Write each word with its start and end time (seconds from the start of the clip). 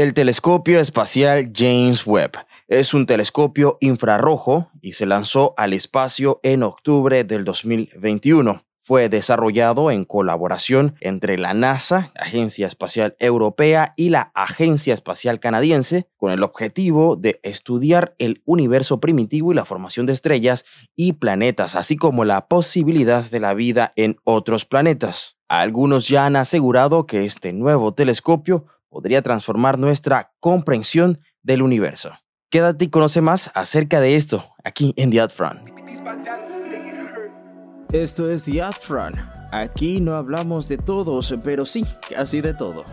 El 0.00 0.14
telescopio 0.14 0.80
espacial 0.80 1.52
James 1.54 2.06
Webb 2.06 2.30
es 2.68 2.94
un 2.94 3.04
telescopio 3.04 3.76
infrarrojo 3.82 4.70
y 4.80 4.94
se 4.94 5.04
lanzó 5.04 5.52
al 5.58 5.74
espacio 5.74 6.40
en 6.42 6.62
octubre 6.62 7.22
del 7.22 7.44
2021. 7.44 8.64
Fue 8.78 9.10
desarrollado 9.10 9.90
en 9.90 10.06
colaboración 10.06 10.94
entre 11.02 11.36
la 11.36 11.52
NASA, 11.52 12.12
Agencia 12.18 12.66
Espacial 12.66 13.14
Europea, 13.18 13.92
y 13.94 14.08
la 14.08 14.32
Agencia 14.34 14.94
Espacial 14.94 15.38
Canadiense, 15.38 16.08
con 16.16 16.32
el 16.32 16.44
objetivo 16.44 17.16
de 17.16 17.38
estudiar 17.42 18.14
el 18.16 18.40
universo 18.46 19.00
primitivo 19.00 19.52
y 19.52 19.54
la 19.54 19.66
formación 19.66 20.06
de 20.06 20.14
estrellas 20.14 20.64
y 20.96 21.12
planetas, 21.12 21.76
así 21.76 21.96
como 21.96 22.24
la 22.24 22.48
posibilidad 22.48 23.22
de 23.30 23.40
la 23.40 23.52
vida 23.52 23.92
en 23.96 24.16
otros 24.24 24.64
planetas. 24.64 25.36
Algunos 25.46 26.08
ya 26.08 26.24
han 26.24 26.36
asegurado 26.36 27.06
que 27.06 27.26
este 27.26 27.52
nuevo 27.52 27.92
telescopio 27.92 28.64
podría 28.90 29.22
transformar 29.22 29.78
nuestra 29.78 30.32
comprensión 30.40 31.18
del 31.42 31.62
universo. 31.62 32.10
Quédate 32.50 32.86
y 32.86 32.90
conoce 32.90 33.20
más 33.20 33.50
acerca 33.54 34.00
de 34.00 34.16
esto 34.16 34.44
aquí 34.64 34.92
en 34.96 35.10
The 35.10 35.28
Front. 35.28 35.70
Esto 37.92 38.30
es 38.30 38.44
The 38.44 38.72
Front. 38.78 39.16
Aquí 39.52 40.00
no 40.00 40.16
hablamos 40.16 40.68
de 40.68 40.76
todos, 40.76 41.34
pero 41.42 41.64
sí, 41.64 41.84
casi 42.08 42.40
de 42.40 42.54
todo. 42.54 42.84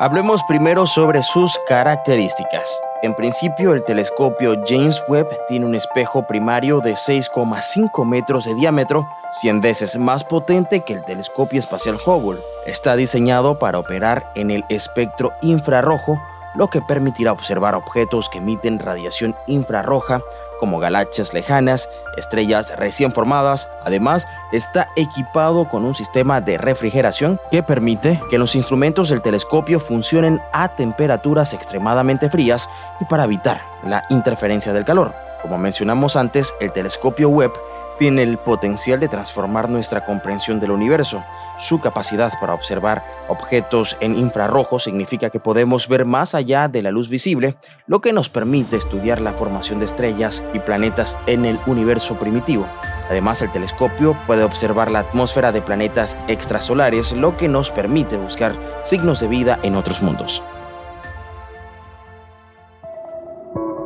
Hablemos 0.00 0.42
primero 0.44 0.86
sobre 0.86 1.22
sus 1.22 1.58
características. 1.66 2.80
En 3.00 3.14
principio, 3.14 3.74
el 3.74 3.84
telescopio 3.84 4.60
James 4.66 5.00
Webb 5.06 5.28
tiene 5.46 5.66
un 5.66 5.76
espejo 5.76 6.26
primario 6.26 6.80
de 6.80 6.94
6,5 6.94 8.04
metros 8.04 8.44
de 8.44 8.56
diámetro, 8.56 9.06
100 9.30 9.60
veces 9.60 9.96
más 9.96 10.24
potente 10.24 10.80
que 10.80 10.94
el 10.94 11.04
telescopio 11.04 11.60
espacial 11.60 11.96
Hubble. 12.04 12.40
Está 12.66 12.96
diseñado 12.96 13.60
para 13.60 13.78
operar 13.78 14.32
en 14.34 14.50
el 14.50 14.64
espectro 14.68 15.32
infrarrojo, 15.42 16.20
lo 16.58 16.68
que 16.68 16.82
permitirá 16.82 17.32
observar 17.32 17.76
objetos 17.76 18.28
que 18.28 18.38
emiten 18.38 18.80
radiación 18.80 19.36
infrarroja 19.46 20.20
como 20.58 20.80
galaxias 20.80 21.32
lejanas, 21.32 21.88
estrellas 22.16 22.76
recién 22.76 23.12
formadas. 23.12 23.70
Además, 23.84 24.26
está 24.50 24.88
equipado 24.96 25.68
con 25.68 25.84
un 25.84 25.94
sistema 25.94 26.40
de 26.40 26.58
refrigeración 26.58 27.40
que 27.52 27.62
permite 27.62 28.20
que 28.28 28.38
los 28.38 28.56
instrumentos 28.56 29.08
del 29.08 29.22
telescopio 29.22 29.78
funcionen 29.78 30.40
a 30.52 30.74
temperaturas 30.74 31.52
extremadamente 31.52 32.28
frías 32.28 32.68
y 33.00 33.04
para 33.04 33.24
evitar 33.24 33.62
la 33.84 34.04
interferencia 34.10 34.72
del 34.72 34.84
calor. 34.84 35.14
Como 35.42 35.56
mencionamos 35.58 36.16
antes, 36.16 36.52
el 36.58 36.72
telescopio 36.72 37.28
Webb 37.28 37.52
tiene 37.98 38.22
el 38.22 38.38
potencial 38.38 39.00
de 39.00 39.08
transformar 39.08 39.68
nuestra 39.68 40.04
comprensión 40.04 40.60
del 40.60 40.70
universo. 40.70 41.24
Su 41.58 41.80
capacidad 41.80 42.32
para 42.40 42.54
observar 42.54 43.04
objetos 43.28 43.96
en 44.00 44.16
infrarrojo 44.16 44.78
significa 44.78 45.30
que 45.30 45.40
podemos 45.40 45.88
ver 45.88 46.04
más 46.04 46.34
allá 46.34 46.68
de 46.68 46.82
la 46.82 46.90
luz 46.90 47.08
visible, 47.08 47.56
lo 47.86 48.00
que 48.00 48.12
nos 48.12 48.28
permite 48.28 48.76
estudiar 48.76 49.20
la 49.20 49.32
formación 49.32 49.80
de 49.80 49.86
estrellas 49.86 50.42
y 50.54 50.60
planetas 50.60 51.16
en 51.26 51.44
el 51.44 51.58
universo 51.66 52.18
primitivo. 52.18 52.66
Además, 53.10 53.42
el 53.42 53.50
telescopio 53.50 54.16
puede 54.26 54.44
observar 54.44 54.90
la 54.90 55.00
atmósfera 55.00 55.50
de 55.50 55.62
planetas 55.62 56.16
extrasolares, 56.28 57.12
lo 57.12 57.36
que 57.36 57.48
nos 57.48 57.70
permite 57.70 58.16
buscar 58.16 58.54
signos 58.82 59.20
de 59.20 59.28
vida 59.28 59.58
en 59.62 59.74
otros 59.74 60.02
mundos. 60.02 60.42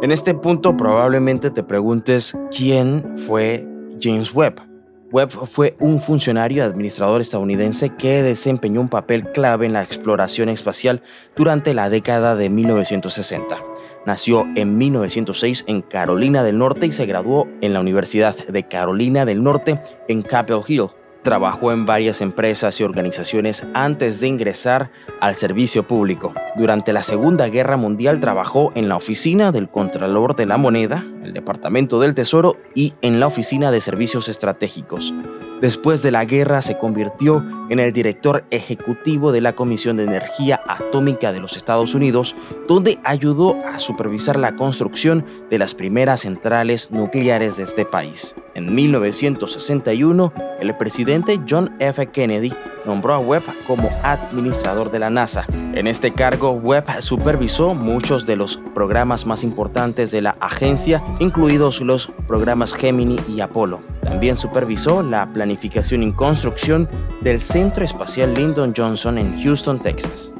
En 0.00 0.12
este 0.12 0.32
punto 0.32 0.76
probablemente 0.76 1.50
te 1.50 1.64
preguntes 1.64 2.38
quién 2.56 3.18
fue 3.18 3.66
James 4.00 4.32
Webb. 4.34 4.60
Webb 5.10 5.30
fue 5.46 5.74
un 5.80 6.00
funcionario 6.00 6.64
administrador 6.64 7.22
estadounidense 7.22 7.88
que 7.90 8.22
desempeñó 8.22 8.82
un 8.82 8.90
papel 8.90 9.32
clave 9.32 9.64
en 9.64 9.72
la 9.72 9.82
exploración 9.82 10.50
espacial 10.50 11.02
durante 11.34 11.72
la 11.72 11.88
década 11.88 12.36
de 12.36 12.50
1960. 12.50 13.58
Nació 14.04 14.46
en 14.54 14.76
1906 14.76 15.64
en 15.66 15.82
Carolina 15.82 16.42
del 16.42 16.58
Norte 16.58 16.86
y 16.86 16.92
se 16.92 17.06
graduó 17.06 17.48
en 17.62 17.72
la 17.72 17.80
Universidad 17.80 18.36
de 18.36 18.68
Carolina 18.68 19.24
del 19.24 19.42
Norte 19.42 19.80
en 20.08 20.22
Capitol 20.22 20.64
Hill. 20.66 20.88
Trabajó 21.22 21.72
en 21.72 21.84
varias 21.84 22.20
empresas 22.20 22.80
y 22.80 22.84
organizaciones 22.84 23.66
antes 23.74 24.20
de 24.20 24.28
ingresar 24.28 24.90
al 25.20 25.34
servicio 25.34 25.86
público. 25.86 26.32
Durante 26.56 26.92
la 26.92 27.02
Segunda 27.02 27.48
Guerra 27.48 27.76
Mundial 27.76 28.20
trabajó 28.20 28.72
en 28.74 28.88
la 28.88 28.96
oficina 28.96 29.52
del 29.52 29.68
Contralor 29.68 30.36
de 30.36 30.46
la 30.46 30.56
Moneda, 30.56 31.04
el 31.28 31.34
Departamento 31.34 32.00
del 32.00 32.14
Tesoro 32.14 32.56
y 32.74 32.94
en 33.02 33.20
la 33.20 33.26
Oficina 33.26 33.70
de 33.70 33.80
Servicios 33.80 34.28
Estratégicos. 34.28 35.14
Después 35.60 36.02
de 36.02 36.12
la 36.12 36.24
guerra 36.24 36.62
se 36.62 36.78
convirtió 36.78 37.44
en 37.68 37.80
el 37.80 37.92
director 37.92 38.44
ejecutivo 38.50 39.32
de 39.32 39.40
la 39.40 39.54
Comisión 39.54 39.96
de 39.96 40.04
Energía 40.04 40.60
Atómica 40.68 41.32
de 41.32 41.40
los 41.40 41.56
Estados 41.56 41.96
Unidos, 41.96 42.36
donde 42.68 43.00
ayudó 43.02 43.56
a 43.66 43.80
supervisar 43.80 44.38
la 44.38 44.54
construcción 44.54 45.26
de 45.50 45.58
las 45.58 45.74
primeras 45.74 46.20
centrales 46.20 46.92
nucleares 46.92 47.56
de 47.56 47.64
este 47.64 47.84
país. 47.84 48.36
En 48.54 48.72
1961, 48.72 50.32
el 50.60 50.76
presidente 50.76 51.40
John 51.48 51.74
F. 51.80 52.06
Kennedy 52.06 52.52
nombró 52.88 53.12
a 53.12 53.18
Webb 53.18 53.42
como 53.66 53.90
administrador 54.02 54.90
de 54.90 54.98
la 54.98 55.10
NASA. 55.10 55.46
En 55.74 55.86
este 55.86 56.14
cargo, 56.14 56.52
Webb 56.52 57.02
supervisó 57.02 57.74
muchos 57.74 58.24
de 58.24 58.34
los 58.34 58.56
programas 58.74 59.26
más 59.26 59.44
importantes 59.44 60.10
de 60.10 60.22
la 60.22 60.36
agencia, 60.40 61.04
incluidos 61.20 61.82
los 61.82 62.10
programas 62.26 62.72
Gemini 62.72 63.16
y 63.28 63.40
Apolo. 63.40 63.80
También 64.02 64.38
supervisó 64.38 65.02
la 65.02 65.30
planificación 65.32 66.02
y 66.02 66.12
construcción 66.12 66.88
del 67.20 67.42
Centro 67.42 67.84
Espacial 67.84 68.32
Lyndon 68.32 68.72
Johnson 68.74 69.18
en 69.18 69.40
Houston, 69.42 69.78
Texas. 69.78 70.32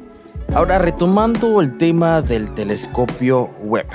Ahora, 0.55 0.79
retomando 0.79 1.61
el 1.61 1.77
tema 1.77 2.23
del 2.23 2.55
telescopio 2.55 3.51
Webb. 3.63 3.89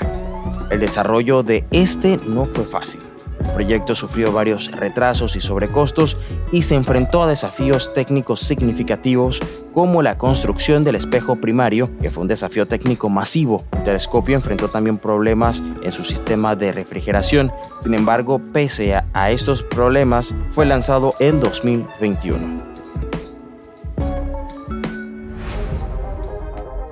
El 0.70 0.78
desarrollo 0.78 1.42
de 1.42 1.64
este 1.72 2.18
no 2.18 2.46
fue 2.46 2.62
fácil. 2.62 3.00
El 3.44 3.50
proyecto 3.52 3.94
sufrió 3.94 4.32
varios 4.32 4.70
retrasos 4.70 5.36
y 5.36 5.40
sobrecostos 5.40 6.16
y 6.50 6.62
se 6.62 6.74
enfrentó 6.74 7.22
a 7.22 7.28
desafíos 7.28 7.94
técnicos 7.94 8.40
significativos 8.40 9.40
como 9.72 10.02
la 10.02 10.18
construcción 10.18 10.84
del 10.84 10.96
espejo 10.96 11.36
primario, 11.36 11.90
que 12.00 12.10
fue 12.10 12.22
un 12.22 12.28
desafío 12.28 12.66
técnico 12.66 13.08
masivo. 13.08 13.64
El 13.72 13.84
telescopio 13.84 14.36
enfrentó 14.36 14.68
también 14.68 14.98
problemas 14.98 15.62
en 15.82 15.92
su 15.92 16.04
sistema 16.04 16.56
de 16.56 16.72
refrigeración. 16.72 17.52
Sin 17.80 17.94
embargo, 17.94 18.40
pese 18.52 18.94
a 18.94 19.30
estos 19.30 19.62
problemas, 19.62 20.34
fue 20.50 20.66
lanzado 20.66 21.12
en 21.20 21.40
2021. 21.40 22.73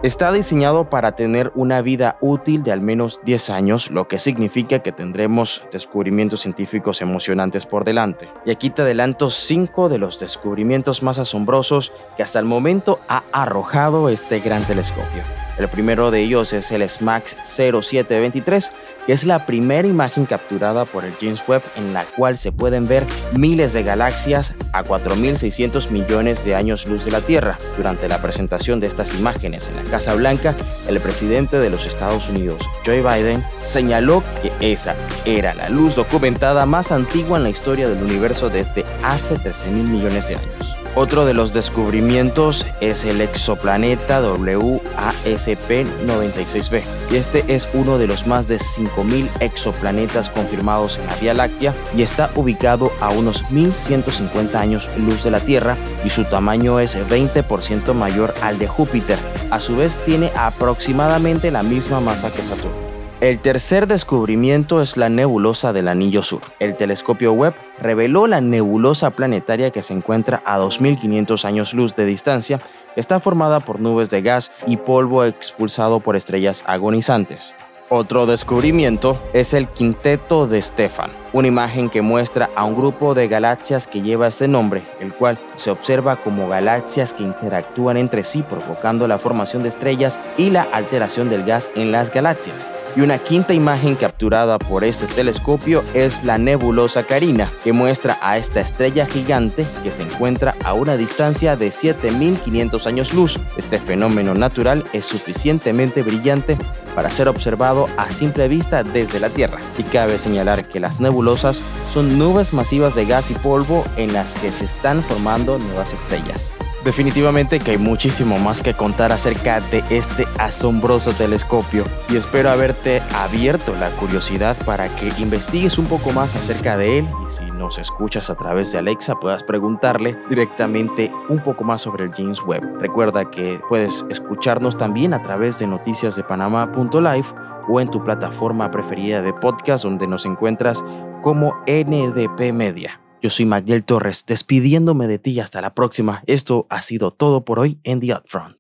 Está 0.03 0.33
diseñado 0.33 0.91
para 0.91 1.13
tener 1.13 1.53
una 1.55 1.81
vida 1.81 2.17
útil 2.21 2.65
de 2.65 2.73
al 2.73 2.81
menos 2.81 3.21
10 3.23 3.51
años, 3.51 3.89
lo 3.89 4.09
que 4.09 4.19
significa 4.19 4.81
que 4.81 4.91
tendremos 4.91 5.63
descubrimientos 5.71 6.41
científicos 6.41 7.01
emocionantes 7.03 7.67
por 7.67 7.85
delante. 7.85 8.29
Y 8.45 8.51
aquí 8.51 8.69
te 8.71 8.83
adelanto 8.83 9.31
5 9.31 9.89
de 9.89 9.99
los 9.99 10.19
descubrimientos 10.19 11.05
más 11.05 11.21
asombrosos 11.21 11.93
que 12.17 12.25
hasta 12.25 12.41
el 12.41 12.47
momento 12.47 12.99
ha 13.07 13.23
arrojado 13.31 14.09
este 14.09 14.41
gran 14.41 14.65
telescopio. 14.65 15.23
El 15.63 15.69
primero 15.69 16.11
de 16.11 16.21
ellos 16.21 16.53
es 16.53 16.73
el 16.73 16.89
SMAX 16.89 17.37
0723, 17.45 18.73
que 19.07 19.13
es 19.13 19.23
la 19.23 19.47
primera 19.47 19.87
imagen 19.87 20.27
capturada 20.27 20.85
por 20.85 21.05
el 21.05 21.13
James 21.21 21.45
Webb 21.47 21.63
en 21.77 21.95
la 21.95 22.03
cual 22.05 22.37
se 22.37 22.51
pueden 22.51 22.89
ver 22.89 23.05
miles 23.37 23.73
de 23.73 23.85
galaxias 23.85 24.55
a 24.73 24.83
4.600 24.83 25.91
millones 25.91 26.45
de 26.45 26.57
años 26.57 26.89
luz 26.89 27.05
de 27.05 27.13
la 27.13 27.21
Tierra. 27.21 27.59
Durante 27.77 28.09
la 28.09 28.21
presentación 28.21 28.81
de 28.81 28.89
estas 28.89 29.15
imágenes 29.15 29.69
en 29.69 29.77
la 29.77 29.89
Casa 29.89 30.17
Blanca, 30.17 30.53
el 30.89 30.99
presidente 30.99 31.59
de 31.59 31.71
los 31.71 31.87
Estados 31.87 32.29
Unidos, 32.29 32.69
Joe 32.85 33.01
Biden, 33.01 33.45
señaló 33.65 34.25
que 34.43 34.73
esa 34.73 34.97
era 35.25 35.55
la 35.55 35.69
luz 35.69 35.95
documentada 35.95 36.67
más 36.67 36.91
antigua 36.91 37.39
en 37.39 37.45
la 37.45 37.51
historia 37.51 37.89
del 37.89 38.03
universo 38.03 38.49
desde 38.49 38.85
hace 39.05 39.37
13.000 39.37 39.71
millones 39.71 40.27
de 40.27 40.35
años. 40.35 40.82
Otro 40.95 41.25
de 41.25 41.33
los 41.33 41.55
descubrimientos 41.55 42.67
es 42.83 43.05
el 43.05 43.23
exoplaneta 43.23 44.21
WASP-96b. 44.21 46.83
Y 47.11 47.17
este 47.17 47.47
es 47.49 47.67
uno 47.73 47.97
de 47.97 48.07
los 48.07 48.27
más 48.27 48.47
de 48.47 48.59
5.000 48.59 49.27
exoplanetas 49.41 50.29
confirmados 50.29 50.99
en 50.99 51.07
la 51.07 51.17
Vía 51.17 51.33
Láctea 51.33 51.73
y 51.97 52.03
está 52.03 52.29
ubicado 52.35 52.93
a 53.01 53.09
unos 53.09 53.43
1.150 53.47 54.55
años 54.57 54.91
luz 54.99 55.25
de 55.25 55.31
la 55.31 55.41
Tierra 55.41 55.79
y 56.05 56.11
su 56.11 56.25
tamaño 56.25 56.79
es 56.79 56.99
20% 57.09 57.95
mayor 57.95 58.35
al 58.43 58.59
de 58.59 58.69
Júpiter. 58.69 59.17
A 59.51 59.61
su 59.61 59.77
vez 59.77 59.97
tiene 60.05 60.31
aproximadamente 60.37 61.51
la 61.51 61.63
misma 61.63 62.01
masa 62.01 62.31
que 62.31 62.45
Saturno. 62.45 62.82
El 63.23 63.39
tercer 63.39 63.87
descubrimiento 63.87 64.83
es 64.83 64.97
la 64.97 65.09
nebulosa 65.09 65.73
del 65.73 65.87
Anillo 65.87 66.25
Sur. 66.25 66.41
El 66.59 66.77
telescopio 66.77 67.33
Webb 67.33 67.55
reveló 67.79 68.27
la 68.27 68.41
nebulosa 68.41 69.11
planetaria 69.11 69.71
que 69.71 69.85
se 69.85 69.95
encuentra 69.95 70.43
a 70.45 70.59
2.500 70.59 71.45
años 71.45 71.73
luz 71.73 71.95
de 71.95 72.05
distancia, 72.05 72.61
está 72.97 73.21
formada 73.21 73.61
por 73.61 73.79
nubes 73.79 74.11
de 74.11 74.23
gas 74.23 74.51
y 74.67 74.77
polvo 74.77 75.23
expulsado 75.23 76.01
por 76.01 76.17
estrellas 76.17 76.65
agonizantes. 76.67 77.55
Otro 77.91 78.27
descubrimiento 78.27 79.23
es 79.33 79.55
el 79.55 79.69
quinteto 79.69 80.49
de 80.49 80.61
Stefan, 80.61 81.13
una 81.33 81.47
imagen 81.47 81.91
que 81.91 82.03
muestra 82.03 82.51
a 82.57 82.65
un 82.65 82.75
grupo 82.75 83.15
de 83.15 83.29
galaxias 83.29 83.87
que 83.87 84.03
lleva 84.03 84.27
este 84.27 84.49
nombre, 84.49 84.83
el 84.99 85.13
cual 85.15 85.39
se 85.55 85.71
observa 85.71 86.17
como 86.17 86.49
galaxias 86.49 87.15
que 87.15 87.23
interactúan 87.23 87.99
entre 87.99 88.25
sí 88.25 88.43
provocando 88.43 89.07
la 89.07 89.19
formación 89.19 89.63
de 89.63 89.69
estrellas 89.69 90.19
y 90.37 90.51
la 90.51 90.63
alteración 90.63 91.31
del 91.31 91.45
gas 91.45 91.71
en 91.77 91.93
las 91.93 92.13
galaxias. 92.13 92.73
Y 92.95 93.01
una 93.01 93.19
quinta 93.19 93.55
imagen 93.55 93.95
capturada 93.95 94.59
por 94.59 94.85
este 94.85 95.07
telescopio 95.07 95.83
es 95.95 96.25
la 96.25 96.37
nebulosa 96.37 97.05
Carina, 97.05 97.51
que 97.65 97.73
muestra 97.73 98.19
a 98.21 98.37
esta 98.37 98.61
estrella 98.61 99.07
gigante 99.07 99.67
que 99.83 99.93
se 99.93 100.03
encuentra 100.03 100.55
a 100.63 100.75
una 100.75 100.99
distancia 100.99 101.57
de 101.57 101.73
7500 101.73 102.87
años 102.87 103.15
luz. 103.15 103.39
Este 103.57 103.79
fenómeno 103.79 104.35
natural 104.35 104.85
es 104.93 105.07
suficientemente 105.07 106.03
brillante 106.03 106.59
para 106.95 107.09
ser 107.09 107.29
observado 107.29 107.89
a 107.97 108.11
simple 108.11 108.47
vista 108.49 108.83
desde 108.83 109.21
la 109.21 109.31
Tierra. 109.31 109.59
Y 109.79 109.85
cabe 109.85 110.19
señalar 110.19 110.69
que 110.69 110.81
las 110.81 111.01
nebulosas 111.01 111.63
son 111.93 112.19
nubes 112.19 112.53
masivas 112.53 112.95
de 112.95 113.07
gas 113.07 113.31
y 113.31 113.35
polvo 113.35 113.85
en 113.97 114.13
las 114.13 114.35
que 114.35 114.53
se 114.53 114.67
están 114.67 115.03
formando 115.03 115.59
nuevas 115.59 115.95
estrellas. 115.95 116.53
Definitivamente 116.85 117.61
que 117.61 117.73
hay 117.73 117.79
muchísimo 117.79 118.41
más 118.41 118.61
que 118.61 118.75
contar 118.75 119.13
acerca 119.13 119.61
de 119.61 119.85
este 119.91 120.27
asombroso 120.39 121.13
telescopio 121.13 121.85
y 122.11 122.17
espero 122.17 122.51
haberte 122.51 123.01
abierto 123.15 123.73
la 123.79 123.89
curiosidad 123.91 124.57
para 124.67 124.89
que 124.97 125.13
investigues 125.19 125.79
un 125.79 125.87
poco 125.87 126.11
más 126.11 126.35
acerca 126.35 126.77
de 126.77 126.99
él 126.99 127.09
y 127.25 127.31
si 127.31 127.51
nos 127.53 127.79
escuchas 127.79 128.31
a 128.31 128.35
través 128.35 128.73
de 128.73 128.79
Alexa 128.79 129.15
puedas 129.15 129.45
preguntarle 129.45 130.19
directamente 130.29 131.13
un 131.29 131.39
poco 131.39 131.63
más 131.63 131.83
sobre 131.83 132.05
el 132.05 132.13
James 132.13 132.43
Webb. 132.43 132.81
Recuerda 132.81 133.31
que 133.31 133.61
puedes 133.69 134.05
escucharnos 134.11 134.77
también 134.77 135.15
a 135.15 135.23
través 135.23 135.61
de 135.61 135.69
noticiasdepanama.live 135.69 137.27
o 137.69 137.81
en 137.81 137.91
tu 137.91 138.03
plataforma 138.03 138.73
preferida 138.73 139.23
de 139.23 139.33
podcast 139.33 139.85
donde 139.85 140.09
nos 140.09 140.27
encuentras 140.27 140.85
como 141.23 141.55
NDP 141.69 142.53
Media. 142.53 143.02
Yo 143.23 143.31
soy 143.31 143.47
Magdiel 143.47 143.85
Torres, 143.85 144.27
despidiéndome 144.27 145.07
de 145.07 145.21
ti 145.21 145.39
hasta 145.39 145.61
la 145.61 145.75
próxima. 145.75 146.25
Esto 146.27 146.67
ha 146.71 146.83
sido 146.83 147.13
todo 147.13 147.45
por 147.45 147.61
hoy 147.61 147.79
en 147.85 148.01
The 148.01 148.15
Upfront. 148.17 148.57